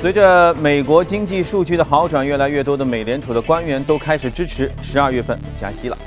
[0.00, 5.98] 随着美国经济数据的好转，越来越多的美联储的官员都开始支持十二月份加息了。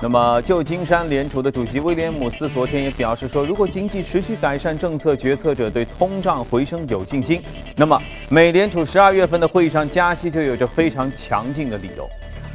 [0.00, 7.42] 那么，旧金山联储的主席威廉姆斯昨天也表示说，如果经济持续改善，政策决策者对通胀回升有信心，
[7.76, 12.08] 那么美联储十二月份的会议上加息就有着非常强劲的理由。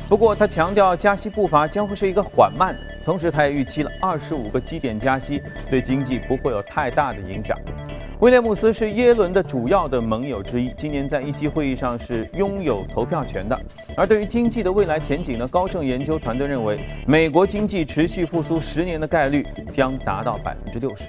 [0.07, 7.57] 不过，他强调加息步伐将会是一个缓慢的，同时他也预期了二十五个基点加息对经济不会有太大的影响。
[8.19, 13.55] 威廉姆斯是耶伦的主要的盟友之一，今年在议息会议上是拥有投票权的。
[13.95, 21.03] 而对于经济的未来前景呢，高盛研究团队认为，美国经济持续复苏十年的概率将达到百分之六十，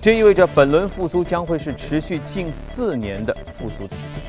[0.00, 4.22] 这意味着本轮复苏将会是持续近四年的复苏的时间。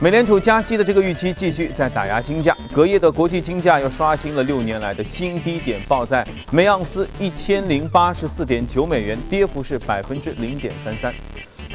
[0.00, 11.12] 美联储加息的这个预期继续在打压金价，隔夜的国际金价又刷新了六年来的新低点，报在每盎司一千零八十四点九美元，跌幅是百分之零点三三。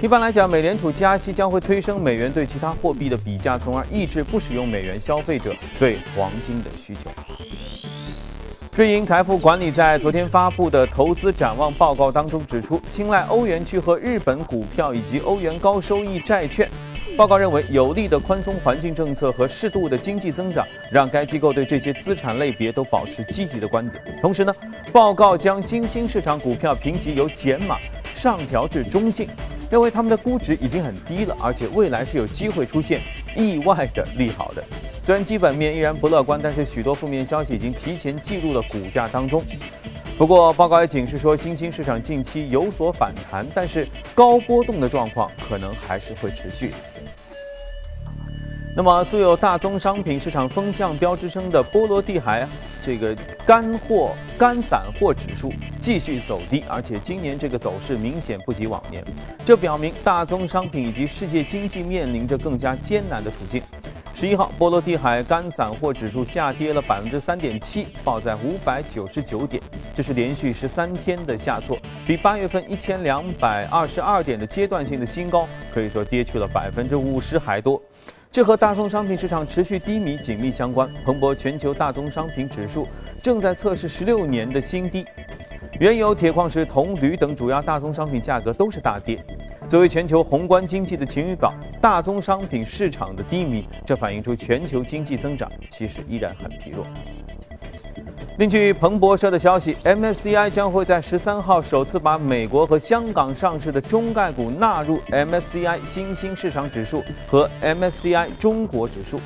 [0.01, 7.09] 一般来讲，美联储加息将会推升美元对其他货币的比价，从而抑制不使用美元消费者对黄金的需求。
[8.77, 16.69] 瑞银财富管理在昨天发布的投资展望报告当中指出，青睐欧元区和日本股票以及欧元高收益债券。
[17.15, 24.03] 报告认为，有利的宽松环境政策和适度的经济增长，让该机构对这些资产类别都保持积极的观点。
[24.19, 24.51] 同时呢，
[24.91, 27.77] 报告将新兴市场股票评级由减码
[28.15, 29.27] 上调至中性，
[29.69, 32.99] 认为他们的估值已经很低了，而且未来是有机会出现
[33.37, 34.63] 意外的利好的。
[34.99, 39.43] 虽然基本面依然不乐观，但是许多负面消息已经提前记入了股价当中。
[40.17, 46.71] 不过，报告也警示说，新兴市场近期有所反弹，但是高波动的状况可能还是会持续。
[48.75, 52.47] 那么，素有大宗商品市场风向标之称的波罗的海
[52.81, 59.03] 这个干货干散货指数继续走低，而且今年这个走势明显不及往年，
[59.45, 63.61] 这表明大宗商品以及世界经济面临着更加艰难的处境。
[64.11, 69.61] 十一号，波罗的海干散货指数下跌了百分之三点七，报在五百九十九点，
[69.95, 77.79] 这是连续十三天的下挫，比八月份一千两百二十二点的阶段性的新高，可以说跌去了百分之五十还多。
[78.33, 80.91] 这和大宗商品市场持续低迷紧密相关。
[81.05, 82.87] 彭博全球大宗商品指数
[83.21, 85.05] 正在测试十六年的新低，
[85.79, 89.23] 原油、铁矿石、铜、铝等主要大宗商品价格都是大跌。
[89.69, 96.87] 作为全球宏观经济的晴雨表，大宗商品市场的低迷，这反映出全球经济增长其实依然很疲弱。
[98.39, 109.19] 另据彭博社的消息，MSCI 将会在十三号首次把美国和香港上市的中概股纳入 MSCI 新兴市场指数和 MSCI 中国指数，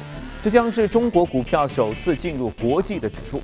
[0.43, 3.41] 这将是中国股票首次进入国际的指数。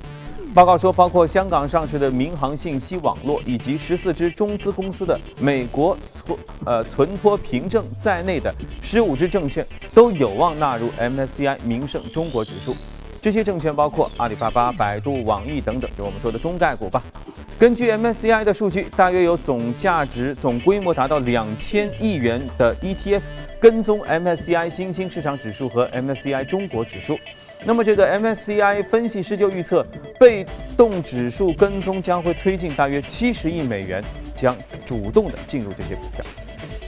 [0.54, 12.76] 报告说，包括香港上市的民航信息网络以及十四只中资公司的美国存呃存托凭证在内的十五只证券都有望纳入 MSCI 名胜中国指数。
[13.24, 17.02] 这些证券包括阿里巴巴、百度、网易等等，就我们说的中概股吧。
[17.58, 23.22] 根据 MSCI 的数据，大约有总价值、总规模达到两千亿元的 ETF
[23.58, 27.18] 跟踪 MSCI 新兴市场指数和 MSCI 中国指数。
[27.64, 29.86] 那么，这个 MSCI 分析师就预测，
[30.20, 30.44] 被
[30.76, 34.04] 动指数跟踪将会推进大约七十亿美元，
[34.34, 34.54] 将
[34.84, 36.22] 主动的进入这些股票。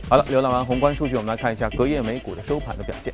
[0.06, 3.10] 好了，浏览完宏观数据，我们来看一下隔夜美股的收盘的表现。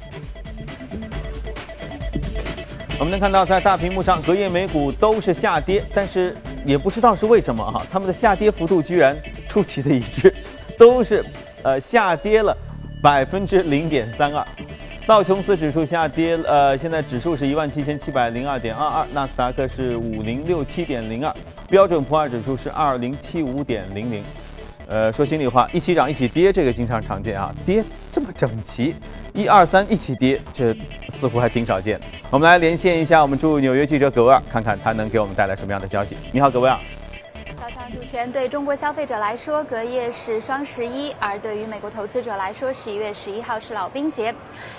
[3.02, 10.32] 我们能看到，在大屏幕上，隔夜美股都是下跌，但是也不知道是为什么哈，他们的下跌幅度居然出奇的一致，
[10.78, 11.24] 都是
[11.64, 12.56] 呃下跌了
[13.02, 14.46] 百分之零点三二。
[15.04, 21.34] 道琼斯指数下跌，呃，现在指数是一万七千七百零二点二二，纳斯达克是五零六七点零二，
[21.68, 24.22] 标准普尔指数是二零七五点零零。
[24.88, 28.94] 呃，说心里话，一起涨一起跌，这个经常常见啊，跌这么整齐，
[29.32, 30.74] 一二三一起跌，这
[31.08, 31.98] 似乎还挺少见。
[32.30, 36.16] 我们来连线一下我们驻纽约记者葛威尔，看看他能给我们带来什么样的消息。
[36.32, 36.76] 你好，葛威尔。
[37.62, 44.34] 早上主持人对中国消费者来说，隔夜是双十一；而对于美国投资者来说，十一月十一号是老兵节。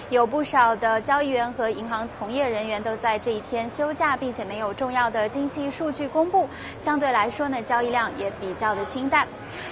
[0.09, 6.45] 有不少的交易员和银行从业人员都在这一天休假，并且没有重要的经济数据公布，
[6.77, 9.25] 相对来说呢，交易量也比较的清淡。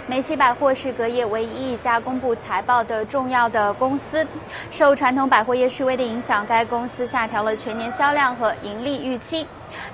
[0.08, 4.26] 梅西百货是隔夜唯一一家公布财报的重要的公司，
[4.72, 9.46] 受传统百货业示威的影响，该公司下调了全年销量和盈利预期。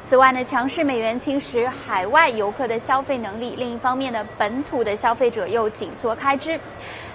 [0.01, 6.59] 此外呢，强势美元侵蚀海外游客的消费能力；另一方面呢，本土的消费者又紧缩开支。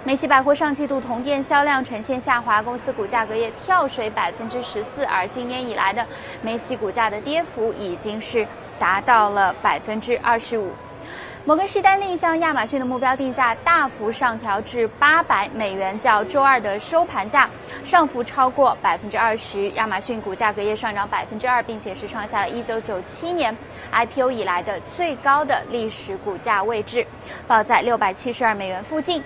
[0.03, 6.05] 梅西百货上季度同店销量呈现下滑，公司股价隔夜跳水百分之十四，而今年以来的
[6.41, 8.45] 梅西股价的跌幅已经是
[8.77, 10.71] 达到了百分之二十五。
[11.45, 17.49] 摩根士丹利将亚马逊的目标定价大幅上调至八百美元，较周二的收盘价
[17.83, 19.69] 上浮超过百分之二十。
[19.71, 23.53] 亚马逊股价隔夜上涨百分之二，并且是创下了一九九七年
[23.91, 27.05] IPO 以来的最高的历史股价位置，
[27.45, 29.21] 报在六百七十二美元附近。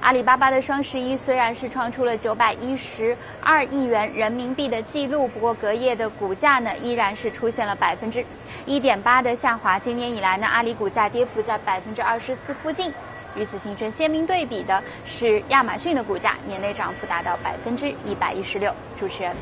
[0.00, 8.24] 阿里巴巴的双十一虽然是创出了九百一十二亿元人民币的记录，不过隔夜的股价呢依然是出现了百分之
[8.64, 9.78] 一点八的下滑。
[9.78, 12.92] 今年以来呢，阿里股价跌幅在百分之二十四附近。
[13.36, 18.72] 与此形成鲜明对比的是亚马逊的股价，年内涨幅达到百分之一百一十六。
[18.96, 19.34] 主持人。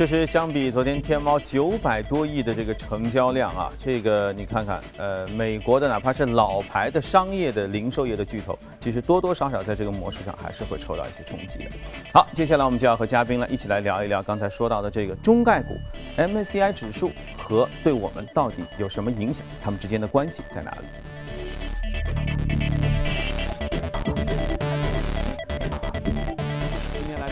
[0.00, 11.70] 确实，相比昨天天猫九百多亿的这个成交量啊，这个你看看，呃，美国的哪怕是老牌的商业的零售业的巨头，其实多多少少在这个模式上还是会受到一些冲击的。
[12.14, 15.76] 好，接下来我们就要和嘉宾呢一起来聊一聊刚才说到的这个中概股
[16.16, 22.49] MSCI 指数和对我们到底有什么影响，它们之间的关系在哪里？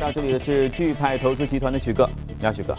[0.09, 2.75] 到这里的是钜派投资集团的许哥，你好，许哥。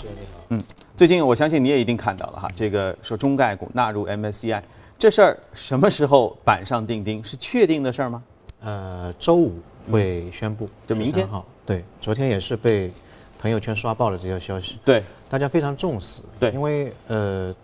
[0.49, 0.59] 嗯，
[0.95, 4.59] 最近我相信你也一定看到了哈，这个说中概股纳入 MSCI
[4.97, 7.23] 这事儿什么时候板上钉钉？
[7.23, 8.23] 是确定的事儿吗？
[8.61, 9.59] 呃，周五
[9.91, 11.27] 会宣布，就明天。
[11.27, 12.91] 好，对，昨天也是被
[13.37, 14.79] 朋友圈刷爆了这条消息。
[14.83, 16.23] 对，大家非常重视。
[16.39, 17.55] 对，因为呃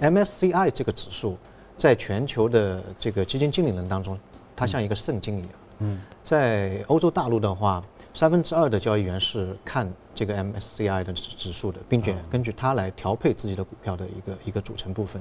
[0.00, 1.36] ，MSCI 这个指数
[1.76, 4.18] 在全球的这个基金经理人当中，
[4.56, 5.50] 它像一个圣经一样。
[5.80, 7.84] 嗯，在欧洲大陆的话。
[8.14, 15.20] 三分之二的交易员是看这个 MSCI 的指指数的，并且根据它来调配自己的股票的一个一个组成部分。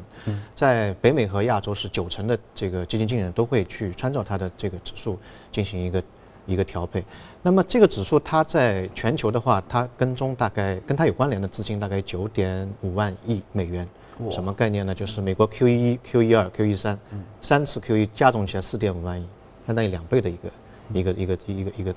[0.53, 5.17] 在北美和亚洲是九成的这个基金经理人都会去参照它的这个指数
[5.51, 6.03] 进行一个
[6.45, 7.03] 一个调配。
[7.41, 13.88] 那么这个指数它在全球的话，它跟踪大概跟它有关联的资金大概九点五万亿美元。
[14.29, 14.93] 什么概念呢？
[14.93, 16.99] 就是美国 QE 一、Q 一二、Q 一三，
[17.39, 19.25] 三次 QE 加总起来四点五万亿，
[19.65, 20.51] 相当于两倍的一个
[20.93, 21.93] 一个一个一个一个。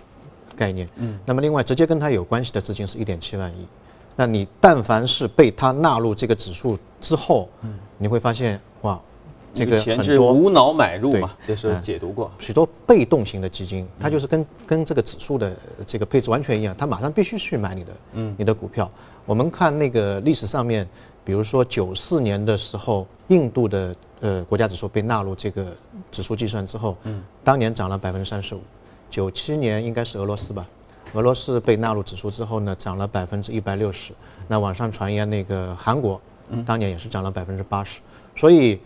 [0.56, 3.66] 概念，嗯，那么另外直接跟它有关系的资金是一点七万亿，
[4.16, 9.00] 那你但凡是被它纳入这个指数之后，嗯，你会发现哇，
[9.52, 12.30] 这个钱是无脑买入嘛，这是解读过。
[12.38, 15.56] 许多被动型的基金，它就是跟跟这个指数的
[15.86, 18.90] 这个配置完全一样，它马上必须去买你的，嗯，你的股票。
[19.26, 20.86] 我们看那个历史上面，
[21.24, 25.66] 比如说九四年的时候，印度的呃国家指数被纳入这个
[26.12, 28.60] 指数计算之后，嗯，当年涨了百分之三十五。
[29.14, 30.66] 九七年应该是俄罗斯吧，
[31.12, 34.12] 俄罗斯被纳入指数之后呢，涨了百分之一百六十。
[34.48, 36.20] 那网上传言那个韩国，
[36.66, 38.00] 当年也是涨了百分之八十。
[38.34, 38.76] 所以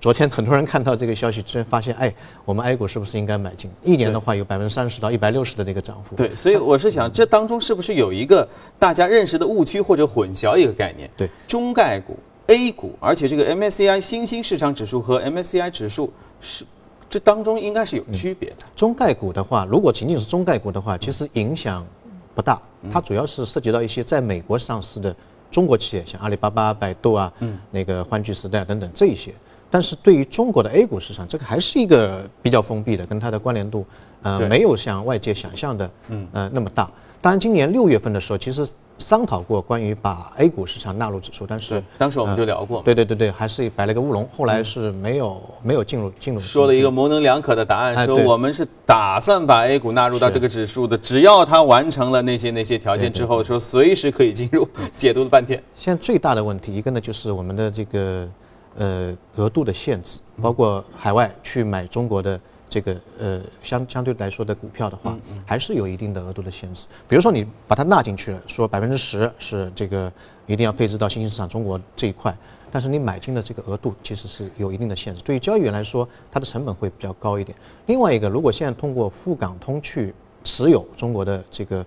[0.00, 2.12] 昨天很多人看到这个消息，之后发现，哎，
[2.44, 3.70] 我们 A 股是不是应该买进？
[3.84, 6.16] 一年的话有百分之三十到一百六十的这个涨幅。
[6.16, 8.44] 对，所以我是想，这当中是不是有一个
[8.80, 11.08] 大家认识的误区或者混淆一个概念？
[11.16, 12.18] 对，中概股
[12.48, 16.66] A 股，而且这个 MSCI 新兴市场指数和 MSCI 指数是。
[17.12, 18.64] 这当中应该是有区别的。
[18.74, 21.86] 中概股的话，如果仅仅是中概股的话，其实影响
[22.34, 22.58] 不大。
[22.90, 25.14] 它主要是涉及到一些在美国上市的
[25.50, 27.30] 中国企业，像阿里巴巴、百度啊，
[27.70, 29.30] 那个欢聚时代等等这一些。
[29.70, 33.84] 但是对于中国的 A 股市场，这个还是一个比较封闭的，跟它的关联度，
[34.22, 36.90] 呃，没有像外界想象的，嗯，呃，那么大。
[37.20, 38.66] 当然，今年六月份的时候，其实。
[38.98, 46.40] 商讨过关于把 A 股市场纳入指数，但是当时我们就聊过，对对对对，还是摆了个乌龙，后来是没有没有进入进入。
[46.40, 54.68] 说了一个模棱两可的答案，说我们是打算把 A 股纳入到这个指数的，只要它完成了那些那些条件之后，说随时可以进入。
[54.96, 58.28] 解读了半天，现在最大的问题一个呢就是我们的这个
[58.76, 62.38] 呃额度的限制，包括海外去买中国的。
[62.72, 65.14] 这个呃相相对来说的股票的话，
[65.44, 66.86] 还是有一定的额度的限制。
[67.06, 70.10] 比如说你把它纳进去了，说百分之十是这个
[70.46, 72.34] 一定要配置到新兴市场中国这一块，
[72.70, 75.20] 但是你买进的这个额度其实是有一定的限制。
[75.22, 77.54] 对于交易员来说，它的成本会比较高一点。
[77.84, 81.84] 另外一个，如果现在通过沪港通去持有中国的这个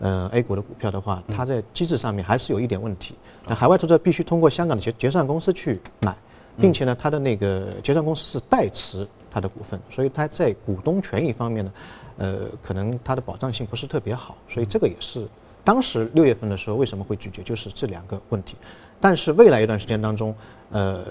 [0.00, 3.14] 呃 A 股的股票的话，它在机制上面还是有一点问题。
[3.46, 6.14] 那海外投资者必须通过香港的结结算公司去买，
[6.60, 9.08] 并且呢，它的那个结算公司是代持。
[9.36, 11.72] 它的股份，所以它在股东权益方面呢，
[12.16, 15.28] 呃，可能它的保障性不是特别好，所以这个也是
[15.62, 18.56] 当时六月份的时候为什么会拒绝，就是这两个问题。
[18.98, 20.34] 但是未来一段时间当中，
[20.70, 21.04] 呃，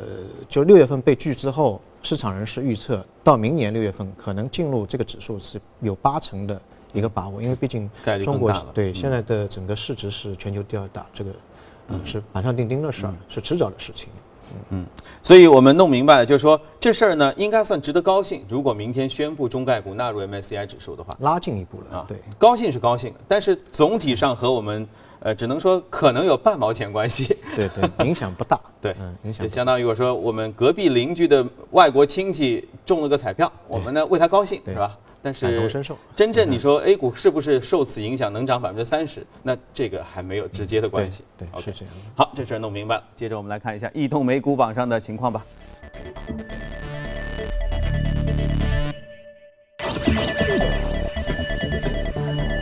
[0.49, 6.59] 就六月份被拒之后，市场人士预测到明年六月份可能进入这个指数是有八成的
[6.93, 7.87] 一个把握，因为毕竟
[8.23, 11.29] 中国对现在的整个市值是全球第二大，这个
[11.89, 12.03] 嗯。
[12.03, 14.09] 是板上钉钉的事儿，是迟早的事情。
[14.69, 14.85] 嗯，
[15.21, 18.43] 所以我们弄明白了，就是说这事儿呢，应该算值得高兴。
[18.47, 24.87] 如果明天宣布中概股纳入 MSCI 指数的话，拉近一步了啊，对，高兴是高兴，但是总体上和我们
[25.19, 27.35] 呃，只能说可能有半毛钱关系。
[27.55, 28.59] 对对， 影响不大。
[28.81, 34.97] 对，嗯，影响就相当于我说我们隔壁邻居的外国亲戚中了个彩票，我们呢为他高兴，对是吧？
[35.25, 35.81] 但是。
[36.15, 39.25] 真正你说 A 股是不是受此影响能涨百分之三十？
[39.41, 41.23] 那这个还没有直接的关系。
[41.35, 42.11] 对是这样的。
[42.15, 43.03] 好，这事儿弄明白了。
[43.15, 45.43] 接着我们来看一下异动美股榜上的情况吧。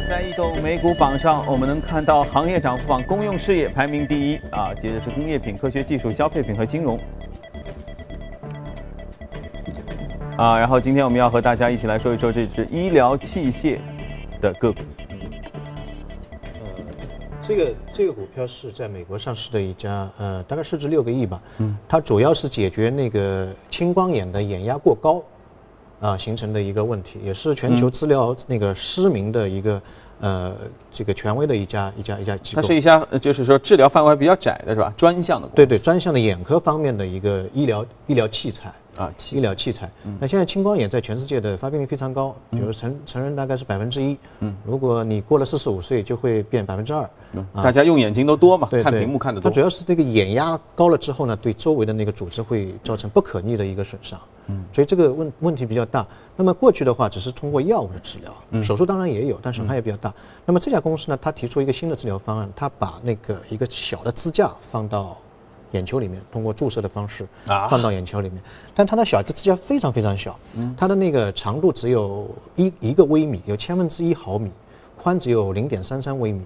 [0.08, 6.98] 在异动美股榜上，我们能看到行业涨幅榜公用事业排名第一啊，接着是工业品、科学技术、消费品和金融。
[10.38, 13.78] 啊，然后今天我们要和大家一起来说一说这只医疗器械
[14.42, 14.80] 的个股。
[17.42, 21.40] 这个这个股票是在美国上市的一家，呃，大概市值六个亿吧。
[21.60, 25.22] 嗯，它主要是解决那个青光眼的眼压过高，
[26.00, 29.82] 啊、形成的一个问题，也是全球治疗那个失明的一个，
[30.22, 30.56] 呃，
[30.90, 32.62] 这个权威的一家一家一家机构。
[32.62, 34.92] 它是一家，呃就是说治疗范围比较窄的是吧？
[34.98, 35.48] 专项的。
[35.50, 38.74] 对对，专项的眼科方面的一个医疗医疗器材。
[38.98, 39.90] 啊，医疗器材。
[40.20, 47.10] 那现在青光眼在全世界的发病率非常高，比如成成人大概是百分之一，嗯，如果你过了四十五岁，就会变百分之二。
[47.56, 49.60] 大家用眼睛都多嘛，对，看屏幕看得多它主。
[49.60, 54.20] 要是这个眼压高了之后呢，对周围的那个组织会造成不可逆的一个损伤。
[54.48, 56.06] 嗯，所以这个问问题比较大。
[56.36, 60.14] 那么过去的话，只是通过药物的治疗，手术当然也有，但损害也比较大。
[60.46, 65.18] 那么这家公司呢，它提出一个新的治疗方案，它把那个一个小的支架放到
[65.74, 68.42] 眼球里面，通过注射的方式啊放到眼球里面。
[68.74, 70.40] 但它的小支架非常非常小，
[70.76, 74.52] 它的那个长度只有一一个微米，有千分之一毫米，
[74.98, 76.42] 宽只有零点三三微米。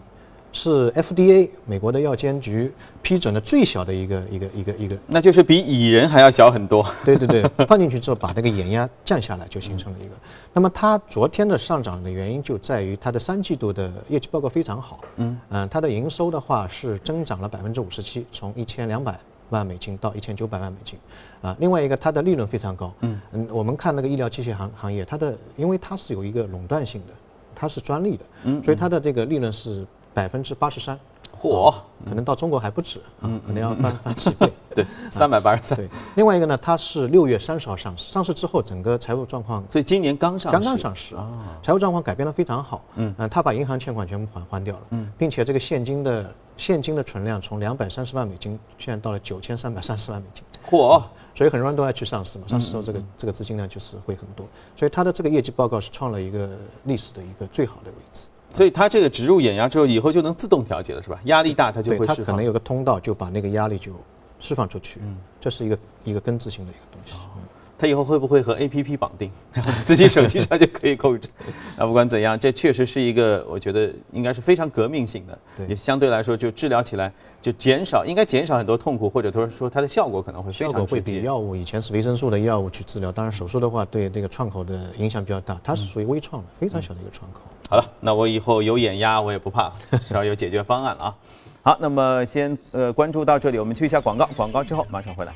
[0.58, 2.74] 是 FDA 美国的药监局
[3.04, 6.84] 批准的最小的一个一个一个一个，那就是比蚁人还要小很多。
[7.06, 10.10] 对对对，放进去之后把那个眼压降下来，就形成了一个。
[10.54, 15.38] 那么它昨天的上涨的原因就在于它的三季度的业绩报告非常好，嗯。
[15.70, 19.20] 它的营收的话是增长了百分之五十七，从一千两百
[19.52, 20.98] 万美金到一千九百万美金，
[21.44, 23.22] 啊，另外一个它的利润非常高，嗯。
[23.52, 27.14] 我们看那个医疗器械行行业，它的因为它是有一个垄断性的，
[27.54, 29.86] 它是专利的，嗯，所以它的这个利润是
[30.18, 31.00] 百分之八十三，
[31.40, 31.72] 嚯，
[32.04, 34.52] 可能到中国还不止啊，可能要翻 翻几倍。
[34.74, 35.78] 对，三百八十三。
[35.78, 41.30] 对，另外一个呢，它是六月三十号上市，上市之后整个财务状况所以今年刚上市，刚刚上市啊，
[41.62, 42.84] 财务状况改变得非常好。
[42.96, 44.82] 嗯，他把银行欠款全部还还掉了。
[44.90, 50.44] 嗯，并且这个现金的现金的存量从两百三十万美金现在到了九千三百三十万美金。
[50.68, 51.00] 嚯，
[51.36, 56.50] 所以很多人都要去上市嘛，上市之后这个这个资金量就是会很多，所以它的这个业绩报告是创了一个
[56.86, 58.26] 历史的一个最好的位置。
[58.54, 61.20] 所以它这个植入眼压之后，以后就能自动调节了，是吧？
[61.25, 62.46] 压力大它就对，会释放它可能。
[62.46, 63.92] 有个通道就把那个压力就
[64.39, 67.20] 释放出去，嗯这是一个一个根治性的一个东西。
[67.36, 67.42] 嗯
[67.77, 69.29] 它以后会不会和 A P P 绑定，
[69.86, 71.29] 自己手机上就可以控制？
[71.77, 81.00] 那，不管怎样，这确实是一个我觉得应该是非常革命性的，对也相对来说就治疗起来就减少，应该减少很多痛苦，或者说说它的效果可能会非效果会。
[81.00, 87.41] 比药物以前是维生素的药物去治疗，当然手术的话对这个创口的影响比较大，它是属于微创的，非常小的一个创口。
[87.69, 91.15] 好了，那我以后有眼压我也不怕，至少有解决方案了啊。
[91.62, 95.34] 好，那么先呃关注到这里，我们去一下广告，广告之后马上回来。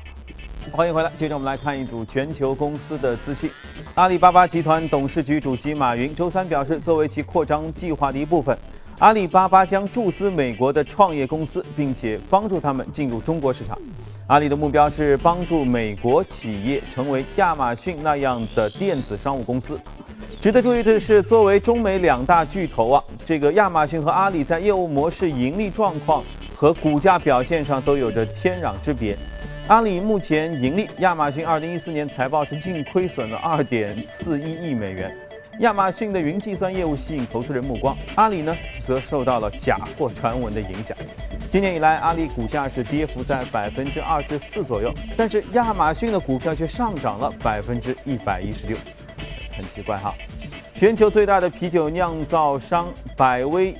[0.70, 3.50] 欢迎回来，接着我们来看一组全球公司的资讯。
[3.94, 8.56] 阿里巴巴集团董事局主席马云周三表示，作为其扩张计划的一部分，
[8.98, 13.76] 阿里巴巴将注资美国的创业公司，并且帮助他们进入中国市场。
[14.28, 19.78] 阿里的目标是帮助美国企业成为亚马逊那样的电子商务公司。
[20.40, 26.22] 值得注意的是，作为中美两大巨头啊，这个亚马逊和阿里在业务模式、盈利状况
[26.56, 29.18] 和股价表现上都有着天壤之别。
[29.68, 35.10] 阿里目前盈利，亚马逊2014年财报是净亏损了2.41亿美元。
[35.60, 38.54] 亚马逊的云计算业务吸引投资人目光，阿里呢
[38.84, 40.96] 则受到了假货传闻的影响。
[41.48, 48.76] 今年以来，阿里股价是跌幅在百分之二十四左右，但是亚马逊的股票却上涨了百分之一百一十六，
[49.56, 50.12] 很奇怪哈。
[50.74, 53.72] 全球最大的啤酒酿造商百威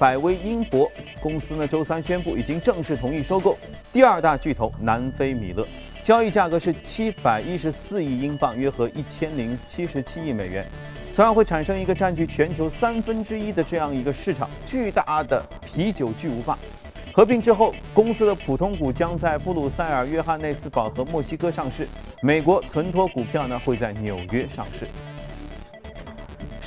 [0.00, 0.90] 百威英博
[1.20, 3.56] 公司呢，周三宣布已经正式同意收购
[3.90, 5.66] 第二大巨头南非米勒，
[6.02, 10.64] 交易价格是七百一十四亿英镑，约合一千零七十七亿美元。
[11.10, 16.56] 从而会产生一个占据全球三分之一的这样一个市场，巨大的啤酒巨无霸。
[17.14, 21.88] 合并之后，公司的普通股将在布鲁塞尔、约翰内斯堡和墨西哥上市，
[22.22, 24.86] 美国存托股票呢会在纽约上市。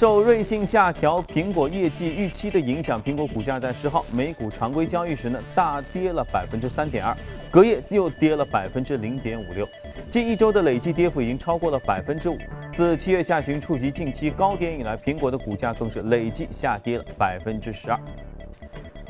[0.01, 7.15] 受瑞幸下调苹果业绩预期的影响，苹果股价在十号美股常规交易时呢大跌了百分之三点二，
[7.51, 9.69] 隔夜又跌了百分之零点五六，
[10.09, 12.37] 近一周的累计跌幅已经超过了百分之五。
[12.71, 17.99] 自七月下旬触及近期高点以来，苹果的股价更是累计下跌了百分之十二。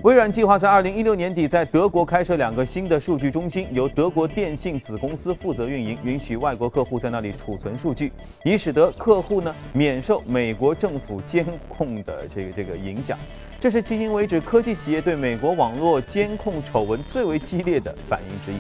[0.04, 8.12] 微软计划在二零一六年底在德国开设两个新的数据中心，由德国电信子公司负责运营，允许外国客户在那里储存数据，
[8.44, 13.16] 以使得客户呢免受美国政府监控的这个这个影响。
[13.60, 18.60] 这是迄今为止科技企业对美国网络监控丑闻最为激烈的反应之一。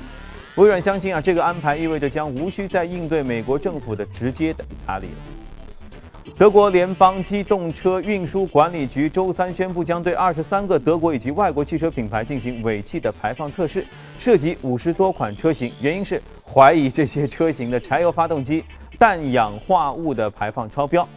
[0.62, 5.40] 微软相信啊，这个安排意味着将无需再应对美国政府的直接的压力了。
[6.41, 13.86] 德国联邦机动车运输管理局周三宣布，将对二十三个德国以及外国汽车品牌进行尾气的排放测试，
[14.17, 15.71] 涉及五十多款车型。
[15.79, 18.63] 原因是怀疑这些车型的柴油发动机
[18.98, 21.07] 氮氧化物的排放超标。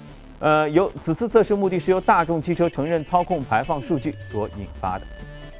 [0.41, 5.07] 呃，由此次测试目的是由大众汽车承认操控排放数据所引发的。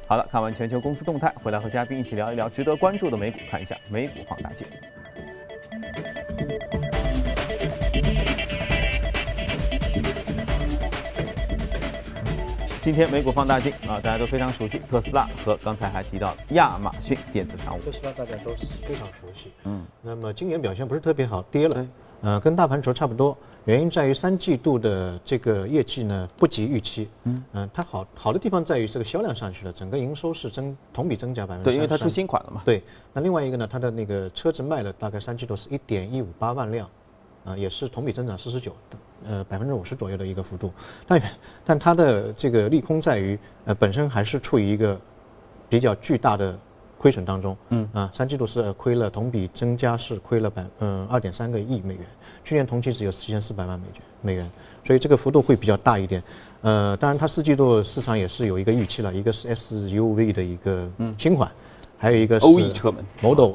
[0.05, 4.67] 好了，看完全球公司动态，回来和嘉宾一起聊一聊值得关注的美股，看一下美股放大镜。
[12.85, 17.81] 今天美股放大镜啊，大家都非常熟悉特斯拉和刚才还提到亚马逊电子商务。
[17.81, 21.87] 特斯拉大家都是非常熟悉，嗯，那么今年表现不是特别好，跌了，
[22.21, 23.35] 呃，跟大盘轴差不多。
[23.63, 32.61] 原因在于三季度的这个业绩呢不及预期，嗯嗯，它好好的地方在于这个销量上去了，整个营收是增同比增加百分之对，因为它出新款了嘛。
[32.63, 36.87] 对，那另外一个呢，它的那个车子卖了大概三季度是一点一五八万辆，
[37.45, 38.75] 啊，也是同比增长四十九。
[39.27, 40.71] 呃，百分之五十左右的一个幅度，
[41.07, 41.21] 但
[41.65, 44.99] 但它的这个利空在于，呃，本身还是处于一个
[45.67, 46.55] 比较巨大的
[46.95, 47.57] 亏损当中。
[47.69, 52.05] 嗯啊，三季度是亏了，同比增加是亏了百嗯二点三个亿美元，
[52.43, 54.51] 去年同期只有四千四百万美元美元，
[54.85, 56.21] 所以这个幅度会比较大一点。
[56.61, 60.87] 呃，当然它四季度市场也是有一个预期了，一个是 SUV 的一个
[61.17, 61.49] 新款。
[61.97, 63.53] 还有一个是 OE 车门 Model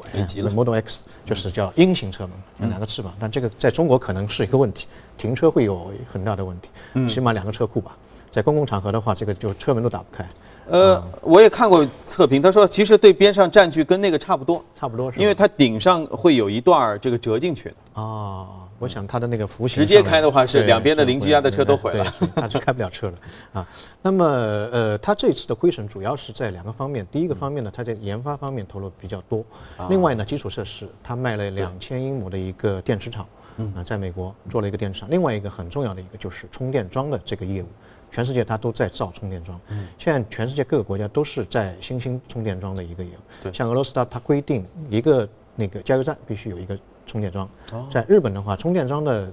[0.53, 3.13] Model X，就是叫鹰型车门，两个翅膀。
[3.19, 6.69] 但这个在中国可能是一个问题，停车会有很大的问题。
[7.07, 7.95] 起码两个车库吧，
[8.31, 10.27] 在公共场合的话，这个就车门都打不开。
[10.67, 18.01] 呃，我也看过测评，他说其实对边上占据跟那个差不多，差不多是，因为它顶上会有一段这个折进去的。
[18.01, 18.47] 啊，
[18.81, 22.03] 我想它的那个弧形直接开的话是两边的邻居家的车都毁了，
[22.35, 23.13] 它就开不了车了
[23.53, 23.67] 啊。
[24.01, 29.45] 那么呃，它这次的亏损主要是在两个方面，第一个方面呢，它在研发方面投入比较多，
[29.87, 33.27] 另外呢，基础设施它卖了两千英亩的一个电池厂，
[33.75, 35.09] 啊，在美国做了一个电池厂。
[35.11, 37.67] 另外一个很重要的一个就是充电桩的这个业务。
[38.13, 39.57] 全世界它都在造充电桩，
[39.97, 43.53] 现在全世界各个国家都是在新兴充电桩的一个业务。
[43.53, 46.77] 像俄罗斯它它规定一个那个加油站必须有一个
[47.11, 47.49] 充电桩。
[47.89, 49.29] 在日本的话，充电桩的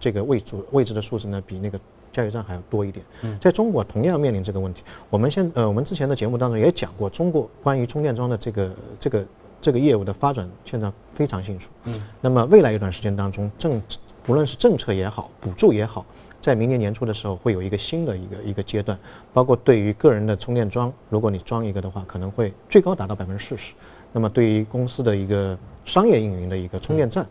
[0.00, 1.78] 这个位置位置的数字呢，比那个
[2.10, 3.04] 加油站还要多一点。
[3.38, 4.82] 在中国同样面临这个问题。
[5.10, 9.26] 我们现呃我们之前的节目当中也讲过，中国关于充电桩的这个这个
[9.60, 11.68] 这个业务的发展现在非常迅速。
[11.84, 12.02] 嗯。
[12.22, 13.82] 那么未来一段时间当中，政
[14.26, 16.06] 无论是政策也好，补助也好。
[16.40, 18.98] 在明年年初的时候，会有一个新的一个一个阶段，
[19.32, 23.74] 包括对于个人的充电桩，如果你装一个的话，可能会最高达到百分之四十。
[24.12, 27.26] 那么对于公司的一个商业运营的一个充电站，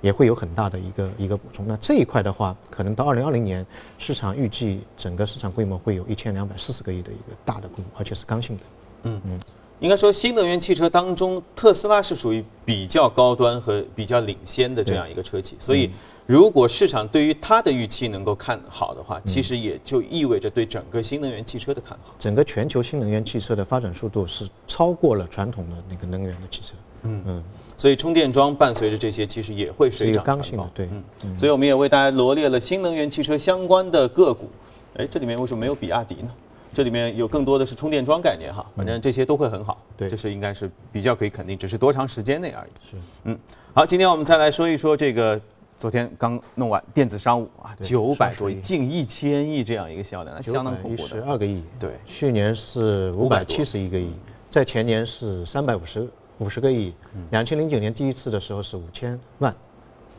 [0.00, 1.66] 也会有很大的一个一个补充。
[1.66, 3.66] 那这一块的话，可能到二零二零年，
[3.98, 8.62] 市场预计整个市场规模会有一千两百四十个亿的一个大的规模，而且是刚性的。
[9.04, 9.40] 嗯嗯。
[9.80, 15.56] 应该说，新能源汽车当中，特斯拉是属于比较高端和比较领先的这样一个车企。
[15.58, 15.90] 所以，
[16.26, 22.14] 如果市场对于它的预期能够看好的话，其实也就意味着对整个新能源汽车的看好。
[22.18, 26.74] 整个全球新能源汽车的发展速度是超过了传统的那个能源的汽车。
[27.02, 27.44] 嗯嗯。
[27.76, 30.88] 所以，充电桩伴随着这些，其实也会水涨刚性的，对。
[31.24, 31.38] 嗯。
[31.38, 34.48] 所以我们也为大家罗列了新能源汽车相关的个股。
[34.96, 36.30] 哎，这里面为什么没有比亚迪呢？
[36.74, 42.70] 这里面有更多的是充电桩概念哈，反正这些都会很好，对，这是应该是比较可以肯定，只是多长时间内而已。
[42.90, 43.38] 是，嗯，
[43.72, 45.40] 好，今天我们再来说一说这个
[45.78, 51.08] 昨天刚弄完电子商务啊，九百多亿，近一千亿这样一个销量，那相当恐怖的。
[51.08, 54.12] 十二个亿，对，去年是五百七十一个亿，
[54.50, 56.08] 在前年是三百五十
[56.38, 56.92] 五十个亿，
[57.30, 59.54] 两千零九年第一次的时候是五千万，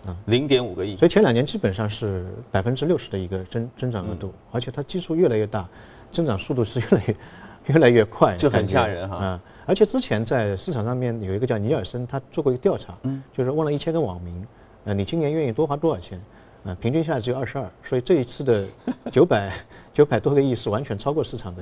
[0.06, 5.68] 啊，零点五个亿，所以前两年基本上是百分之六十的一个增增长额度，而且它基数越来越大。
[6.16, 7.16] 增长速度是越来越
[7.66, 9.20] 越来越快，就很吓人哈。
[9.22, 14.48] 嗯，而且之前在市场上面有一个叫尼尔森，他做过一个调查，嗯，就是问了一千个网民，
[14.86, 16.22] 呃，你今年愿意多花多少钱？
[16.68, 18.66] 呃，平均下来只有二十二，所以这一次的
[19.12, 19.54] 九百
[19.94, 21.62] 九百多个亿是完全超过市场的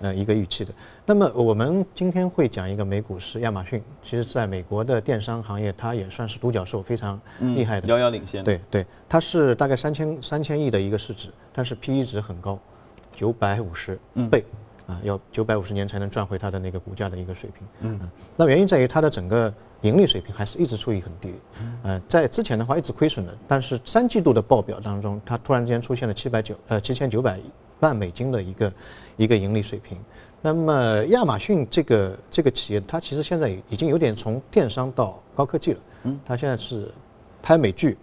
[0.00, 0.72] 呃一个预期的。
[1.04, 8.44] 那么我们今天会讲一个美股是亚马逊，其实在美国的电商行业，它也算是独角兽，非常厉害的，遥遥领先。
[8.44, 12.56] 对对，它是大概三千三千亿的一个市值，但是 P/E 值很高，
[13.14, 13.98] 九百五十
[14.30, 14.44] 倍。
[14.86, 17.66] 啊，要九百五十年才能赚回它的那个股价的一个水平。
[17.80, 19.50] 嗯，那原因在于它的整个
[19.80, 21.32] 盈利水平还是一直处于很低。
[21.84, 27.40] 嗯，在之前的话一直亏损的，但是三季度的报表当中，它突然之间出现了七百九呃七千九百
[27.80, 28.72] 万美金的一个
[29.16, 29.96] 一个盈利水平。
[30.42, 35.80] 那么亚马逊这个这个企业，它其实现在已经有点从电商到高科技了。
[36.02, 36.92] 嗯，它现在是
[37.42, 37.96] 拍美剧、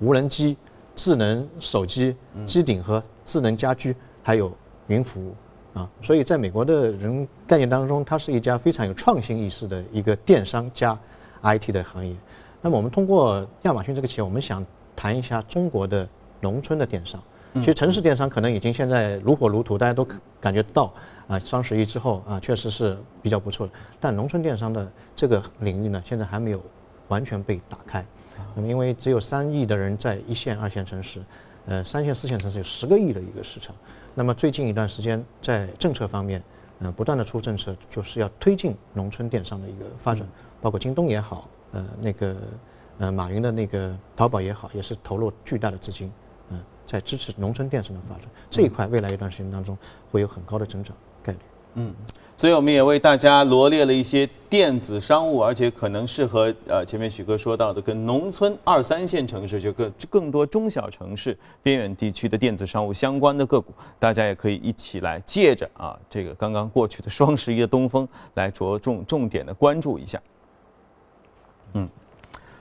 [0.00, 0.56] 无人机、
[0.96, 4.52] 智能手机、机顶盒、智能家居，还有
[4.88, 5.32] 云服务。
[5.74, 10.96] 啊，所以在美国的人概念当中，它是一家非常有创新意识的一个电商加
[11.42, 12.14] IT 的行业。
[12.62, 16.08] 那么我们通过亚马逊这个企业，我们想谈一下中国的
[16.40, 17.20] 农村的电商。
[17.56, 20.06] 其实城市电商可能已经现在如火如荼，大家都
[20.40, 20.94] 感觉到
[21.26, 23.72] 啊，双十一之后啊，确实是比较不错的。
[23.98, 26.62] 但农村电商的这个领域呢，现在还没有
[27.08, 28.06] 完全被打开。
[28.54, 31.20] 那么因为只有三亿的人在一线、二线城市。
[31.66, 33.74] 呃，三线、四线城市有十个亿的一个市场。
[34.14, 36.42] 那么最近一段时间，在政策方面，
[36.78, 40.26] 嗯，不断的出政策，就是要推进农村电商的一个发展，
[40.60, 42.36] 包括京东也好，呃，那个，
[42.98, 46.12] 呃，马云的那个淘宝也好，也是投入巨大的资金，
[46.50, 48.28] 嗯，在支持农村电商的发展。
[48.48, 49.76] 这一块未来一段时间当中
[50.12, 50.96] 会有很高的增长。
[51.74, 51.94] 嗯。
[52.36, 70.20] 所以我们也为大家罗列了一些电子商务，而且可能适合呃前面许哥说到的跟农村二三线城市就更更多中小城市边远地区的电子商务相关的个股，大家也可以一起来借着啊这个刚刚过去的双十一的东风来着重重点的关注一下。
[71.74, 71.88] 嗯，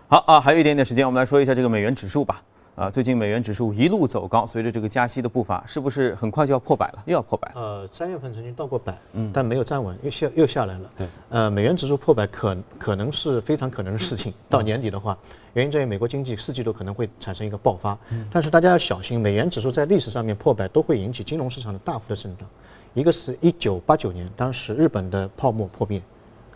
[0.08, 2.43] 好啊，还有一点点时间，我们来说一下这个美元指数吧。
[2.76, 7.04] 啊，最近美元指数一路走高，随着这个加息的步伐，是不是很快就要破百了？
[7.06, 7.52] 又要破百？
[7.54, 10.90] 呃，三月份曾经到过百，嗯，但没有站稳，又下又下来了。
[10.98, 14.34] 对，呃，美元指数破百可可能是非常可能的事情。
[14.50, 15.16] 到年底的话，
[15.54, 17.96] 原因在于美国经济四季度可能会产生一个爆发，
[18.32, 22.50] 但是大家要小心，美元指数在历史上面破百都会引起金融市场的大幅的震荡。
[22.96, 26.02] 一个是一九八九年，当时日本的泡沫破灭，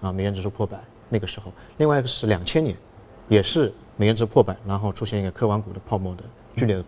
[0.01, 2.75] 啊，美元指数破百那个时候；另外一个是两千年，
[3.27, 3.71] 也是。
[3.97, 6.23] 美元值破百，然后出现一个科网股的泡沫的
[6.55, 6.81] 剧烈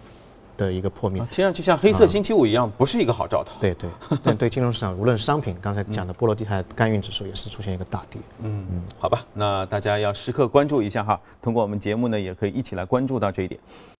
[0.56, 3.54] 的一个破灭，听上去像黑色星期五一样，不是一个好兆头。
[3.60, 3.90] 对对，
[4.24, 8.22] 但对，金融市场 无论是商品，刚才讲的波罗的海干运指数也是出现一个大跌。
[8.44, 13.60] 嗯嗯，好吧，那大家要时刻关注一下哈，通过我们节目呢，也可以一起来关注到这一点。